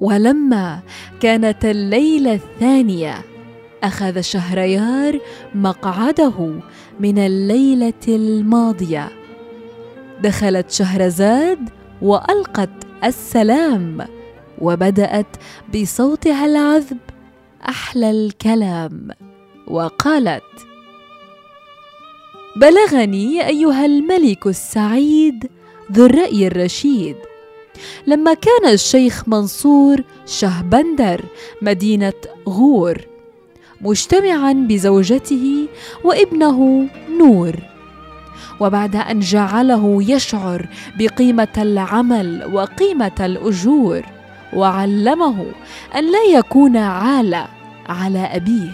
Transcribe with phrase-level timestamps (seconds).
[0.00, 0.80] ولما
[1.20, 3.14] كانت الليلة الثانية
[3.82, 5.18] أخذ شهريار
[5.54, 6.60] مقعده
[7.00, 9.08] من الليلة الماضية.
[10.22, 11.70] دخلت شهرزاد
[12.02, 12.70] وألقت
[13.04, 14.06] السلام
[14.58, 15.36] وبدأت
[15.74, 16.98] بصوتها العذب
[17.68, 19.08] أحلى الكلام
[19.66, 20.42] وقالت
[22.56, 25.50] بلغني أيها الملك السعيد
[25.92, 27.16] ذو الرأي الرشيد
[28.06, 31.24] لما كان الشيخ منصور شهبندر
[31.62, 32.12] مدينة
[32.48, 32.98] غور
[33.80, 35.68] مجتمعا بزوجته
[36.04, 37.56] وابنه نور.
[38.60, 40.68] وبعد أن جعله يشعر
[40.98, 44.02] بقيمة العمل وقيمة الأجور
[44.52, 45.46] وعلمه
[45.96, 47.48] أن لا يكون عالة
[47.88, 48.70] على أبيه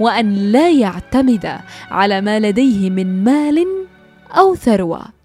[0.00, 1.58] وأن لا يعتمد
[1.90, 3.66] على ما لديه من مال
[4.30, 5.15] أو ثروة.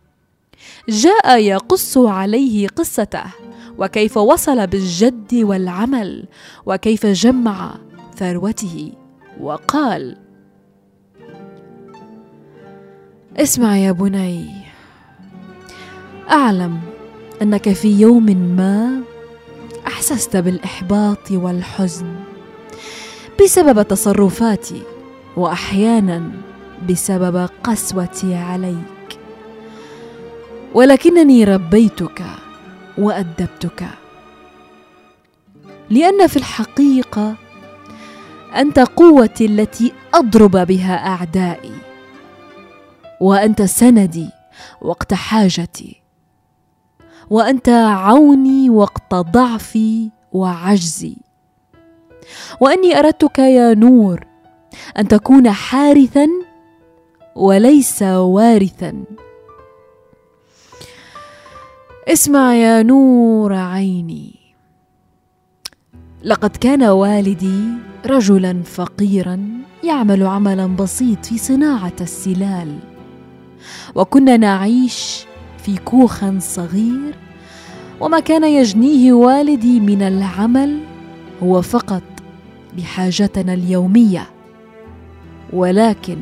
[0.90, 3.24] جاء يقص عليه قصته
[3.78, 6.26] وكيف وصل بالجد والعمل
[6.66, 7.76] وكيف جمع
[8.16, 8.92] ثروته.
[9.42, 10.18] وقال
[13.38, 14.50] اسمع يا بني
[16.32, 16.80] أعلم
[17.42, 18.26] أنك في يوم
[18.58, 19.02] ما
[19.88, 22.16] أحسست بالإحباط والحزن
[23.44, 24.82] بسبب تصرفاتي
[25.38, 26.32] واحيانا
[26.90, 29.01] بسبب قسوتي عليك.
[30.74, 32.24] ولكنني ربيتك
[32.98, 33.88] وأدبتك.
[35.90, 37.36] لأن في الحقيقة
[38.56, 41.76] أنت قوتي التي أضرب بها أعدائي
[43.22, 44.30] وأنت سندي
[44.82, 46.02] وقت حاجتي
[47.30, 51.18] وأنت عوني وقت ضعفي وعجزي.
[52.60, 54.26] وأني أردتك يا نور
[55.00, 56.28] أن تكون حارثا
[57.36, 59.04] وليس وارثا.
[62.08, 64.36] اسمع يا نور عيني.
[66.24, 67.64] لقد كان والدي
[68.06, 69.40] رجلا فقيرا
[69.84, 72.80] يعمل عملا بسيط في صناعة السلال.
[73.96, 75.26] وكنا نعيش
[75.58, 77.16] في كوخ صغير
[78.00, 80.80] وما كان يجنيه والدي من العمل
[81.44, 82.04] هو فقط
[82.78, 84.30] بحاجتنا اليومية.
[85.54, 86.18] ولكن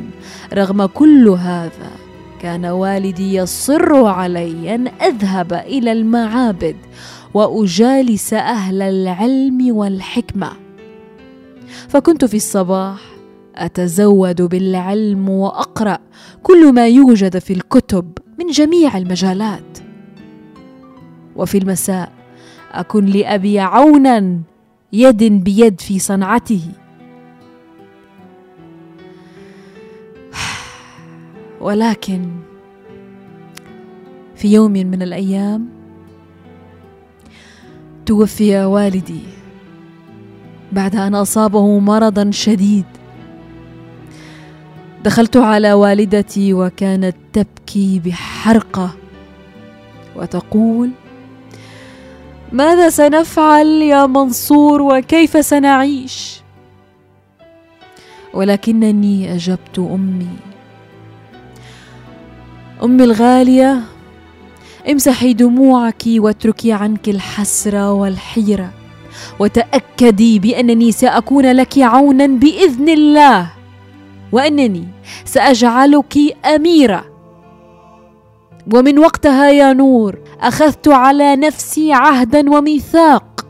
[0.54, 1.92] رغم كل هذا
[2.40, 6.76] كان والدي يصر علي أن أذهب إلى المعابد
[7.34, 10.52] وأجالس أهل العلم والحكمة.
[11.88, 13.02] فكنت في الصباح
[13.56, 15.98] أتزود بالعلم وأقرأ
[16.44, 19.78] كل ما يوجد في الكتب من جميع المجالات.
[21.36, 22.12] وفي المساء
[22.72, 24.40] أكن لأبي عونا
[24.94, 26.62] يد بيد في صنعته.
[31.62, 32.30] ولكن
[34.36, 35.70] في يوم من الأيام
[38.06, 39.22] توفي والدي
[40.72, 42.86] بعد أن أصابه مرضا شديد.
[45.04, 48.96] دخلت على والدتي وكانت تبكي بحرقة
[50.16, 50.92] وتقول
[52.52, 56.42] ماذا سنفعل يا منصور وكيف سنعيش؟
[58.34, 60.49] ولكنني أجبت أمي
[62.84, 63.82] امي الغالية
[64.92, 68.70] امسحي دموعك واتركي عنك الحسره والحيرة.
[69.40, 73.52] وتأكدي بأنني سأكون لك عونا بإذن الله.
[74.32, 74.88] وأنني
[75.26, 77.06] سأجعلك أميرة.
[78.74, 83.46] ومن وقتها يا نور أخذت على نفسي عهدا وميثاق.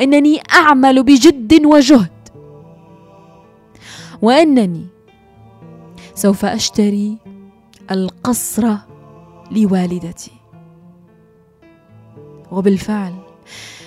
[0.00, 2.10] إنني أعمل بجد وجهد.
[4.22, 4.86] وأنني
[6.14, 7.18] سوف أشتري
[7.90, 8.76] القصر
[9.50, 10.32] لوالدتي.
[12.52, 13.12] وبالفعل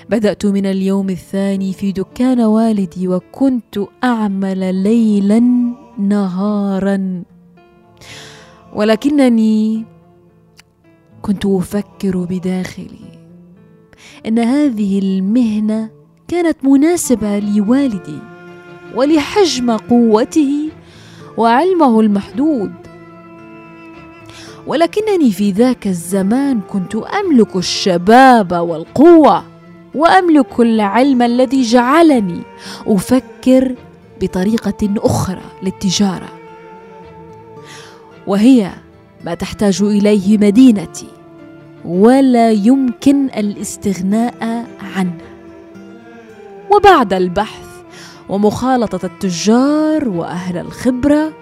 [0.10, 5.40] بدأت من اليوم الثاني في دكان والدي وكنت أعمل ليلا
[5.98, 7.24] نهارا.
[8.74, 9.86] ولكنني
[11.22, 13.20] كنت أفكر بداخلي
[14.26, 15.90] إن هذه المهنة
[16.28, 18.20] كانت مناسبة لوالدي
[18.96, 20.70] ولحجم قوته
[21.38, 22.87] وعلمه المحدود.
[24.68, 29.44] ولكنني في ذاك الزمان كنت أملك الشباب والقوة
[29.96, 32.42] وأملك العلم الذي جعلني
[32.88, 33.76] أفكر
[34.22, 36.30] بطريقة أخرى للتجارة.
[38.28, 38.72] وهي
[39.26, 41.08] ما تحتاج إليه مدينتي
[41.86, 44.66] ولا يمكن الاستغناء
[44.96, 45.18] عنه.
[46.72, 47.68] وبعد البحث
[48.30, 51.34] ومخالطة التجار وأهل الخبرة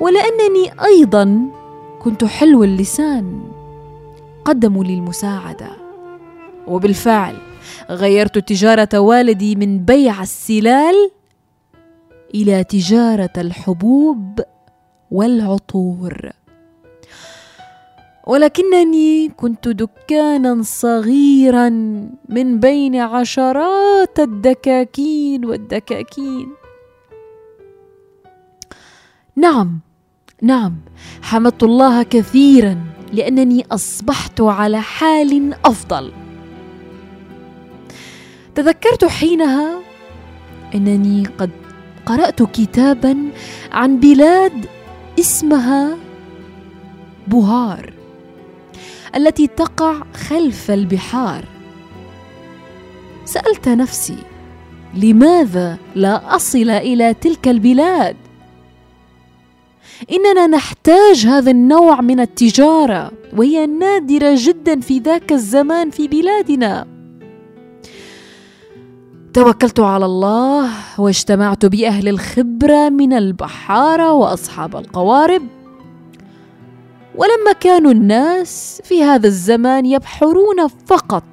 [0.00, 1.57] ولأنني أيضا
[2.02, 3.52] كنت حلو اللسان
[4.44, 5.70] قدموا لي المساعدة.
[6.66, 7.36] وبالفعل
[7.90, 11.10] غيرت تجارة والدي من بيع السلال
[12.34, 14.40] إلى تجارة الحبوب
[15.10, 16.30] والعطور.
[18.26, 21.68] ولكنني كنت دكانا صغيرا
[22.28, 26.48] من بين عشرات الدكاكين والدكاكين.
[29.36, 29.80] نعم
[30.42, 30.74] نعم
[31.22, 32.78] حمدت الله كثيرا
[33.12, 36.12] لأنني أصبحت على حال أفضل.
[38.54, 39.78] تذكرت حينها
[40.74, 41.50] أنني قد
[42.06, 43.16] قرأت كتابا
[43.72, 44.66] عن بلاد
[45.20, 45.96] اسمها
[47.26, 47.92] بوهار
[49.16, 51.44] التي تقع خلف البحار.
[53.24, 54.18] سألت نفسي
[54.94, 58.16] لماذا لا أصل إلى تلك البلاد؟
[60.12, 66.86] إننا نحتاج هذا النوع من التجارة وهي نادرة جدا في ذاك الزمان في بلادنا.
[69.34, 75.42] توكلت على الله واجتمعت بأهل الخبرة من البحارة وأصحاب القوارب.
[77.14, 81.24] ولما كانوا الناس في هذا الزمان يبحرون فقط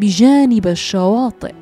[0.00, 1.54] بجانب الشواطئ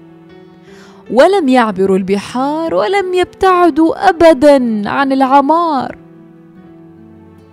[1.11, 6.06] ولم يعبروا البحار ولم يبتعدوا ابدا عن العمار.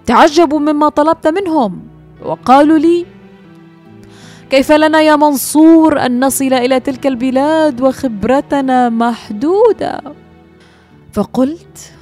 [0.06, 1.88] تعجبوا مما طلبت منهم.
[2.26, 3.06] وقالوا لي
[4.50, 10.02] كيف لنا يا منصور أن نصل إلى تلك البلاد وخبرتنا محدودة؟
[11.14, 11.94] فقلت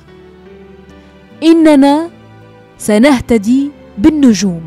[1.44, 2.09] إننا
[2.77, 4.62] سنهتدي بالنجوم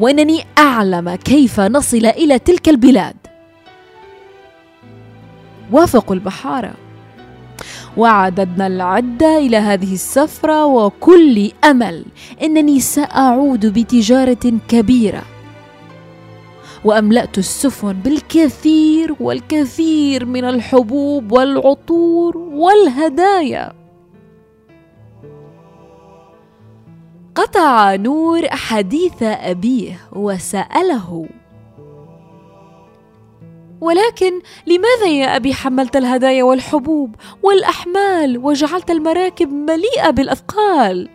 [0.00, 3.16] وإنني أعلم كيف نصل إلى تلك البلاد.
[5.72, 6.74] وافقوا البحارة.
[7.96, 12.04] وعددنا العدة إلى هذه السفرة وكل أمل
[12.42, 15.22] إنني سأعود بتجارة كبيرة.
[16.84, 23.72] وأملأت السفن بالكثير والكثير من الحبوب والعطور والهدايا.
[27.34, 31.28] قطع نور حديث أبيه وسأله
[33.80, 34.32] ولكن
[34.66, 41.08] لماذا يا أبي حملت الهدايا والحبوب والأحمال وجعلت المراكب مليئة بالأثقال؟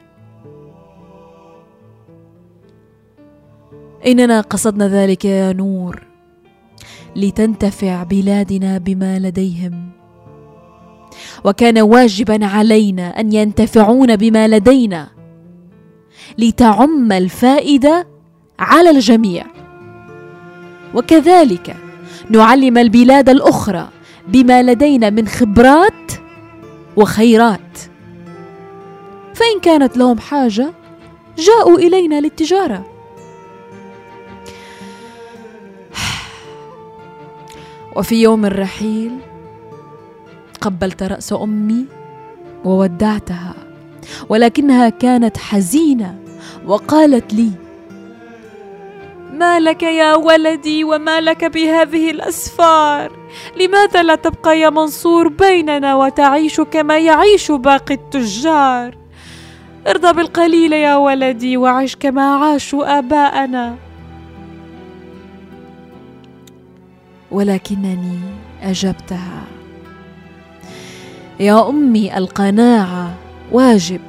[4.07, 6.03] إننا قصدنا ذلك يا نور
[7.15, 9.89] لتنتفع بلادنا بما لديهم.
[11.43, 15.07] وكان واجبا علينا أن ينتفعون بما لدينا
[16.37, 18.07] لتعم الفائدة
[18.59, 19.45] على الجميع.
[20.95, 21.84] وكذلك
[22.29, 23.89] نعلم البلاد الأخرى
[24.27, 26.11] بما لدينا من خبرات
[26.95, 27.79] وخيرات.
[29.35, 30.73] فإن كانت لهم حاجة
[31.37, 32.85] جاءوا إلينا للتجارة.
[37.95, 39.11] وفي يوم الرحيل
[40.61, 41.85] قبلت رأس أمي
[42.65, 43.53] وودعتها
[44.29, 46.19] ولكنها كانت حزينة
[46.65, 47.51] وقالت لي
[49.35, 53.11] ما لك يا ولدي وما لك بهذه الأسفار؟
[53.59, 58.97] لماذا لا تبقى يا منصور بيننا وتعيش كما يعيش باقي التجار؟
[59.87, 63.75] ارضى بالقليل يا ولدي وعش كما عاشوا آباءنا.
[67.31, 68.19] ولكنني
[68.63, 69.43] أجبتها.
[71.39, 73.13] يا أمي القناعة
[73.51, 74.01] واجب.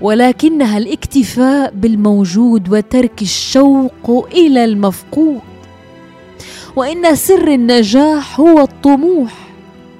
[0.00, 5.40] ولكنها الاكتفاء بالموجود وترك الشوق إلى المفقود.
[6.76, 9.32] وإن سر النجاح هو الطموح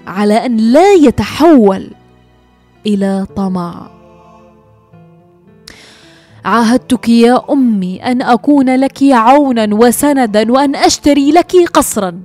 [0.06, 1.90] على أن لا يتحول
[2.86, 3.90] إلى طمع.
[6.44, 12.22] عاهدتك يا أمي أن أكون لك عونا وسندا وأن أشتري لك قصرا.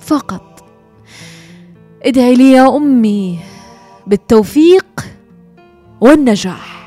[0.00, 0.64] فقط.
[2.02, 3.38] ادعي لي يا أمي
[4.06, 5.11] بالتوفيق
[6.02, 6.82] والنجاح.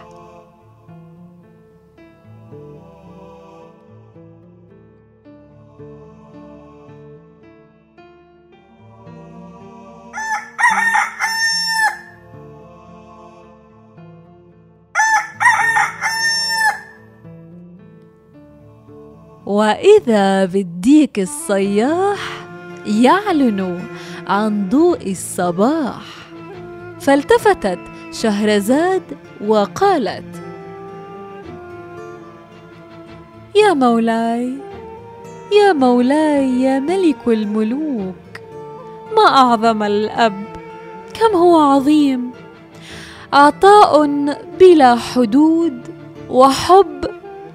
[19.45, 22.19] وإذا بالديك الصياح
[22.85, 23.79] يعلن
[24.27, 26.01] عن ضوء الصباح
[26.99, 29.01] فالتفتت شهرزاد
[29.47, 30.41] وقالت
[33.55, 34.53] يا مولاي
[35.61, 38.15] يا مولاي يا ملك الملوك
[39.17, 40.43] ما أعظم الأب
[41.13, 42.31] كم هو عظيم!
[43.33, 44.05] عطاء
[44.59, 45.81] بلا حدود
[46.29, 47.05] وحب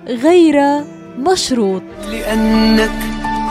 [0.08, 0.84] غير
[1.18, 1.82] مشروط.
[2.10, 2.98] لأنك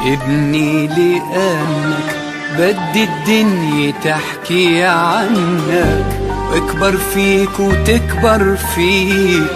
[0.06, 2.16] ابني لأنك
[2.58, 6.19] بدي الدنيا تحكي عنك.
[6.51, 9.51] واكبر فيك وتكبر فيك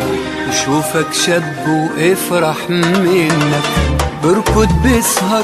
[0.50, 3.64] وشوفك شب وافرح منك.
[4.24, 5.44] بركض بسهر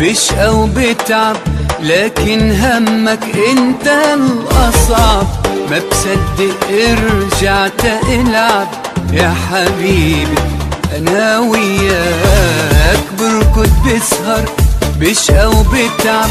[0.00, 1.36] بشقى وبتعب
[1.82, 5.26] لكن همك انت الاصعب.
[5.70, 8.68] ما بصدق رجعت العب.
[9.12, 10.38] يا حبيبي
[10.96, 13.00] أنا وياك.
[13.18, 14.44] بركض بسهر
[15.00, 16.30] بشقى وبتعب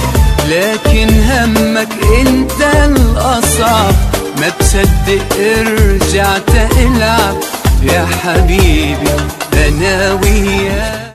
[0.49, 3.93] لكن همك انت الاصعب.
[4.39, 7.37] ما بصدق رجعت العب
[7.83, 9.09] يا حبيبي
[9.53, 11.06] أنا وياك